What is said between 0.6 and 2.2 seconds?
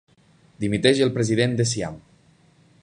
Dimiteix el president de Siam.